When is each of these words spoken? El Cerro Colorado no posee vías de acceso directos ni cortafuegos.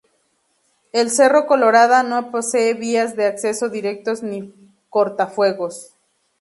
El 0.93 1.11
Cerro 1.11 1.45
Colorado 1.45 2.01
no 2.01 2.31
posee 2.31 2.73
vías 2.73 3.15
de 3.15 3.27
acceso 3.27 3.69
directos 3.69 4.23
ni 4.23 4.51
cortafuegos. 4.89 5.93